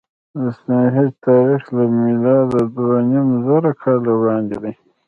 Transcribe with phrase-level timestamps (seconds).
[0.39, 4.73] د ستونهنج تاریخ له میلاده دوهنیمزره کاله وړاندې دی.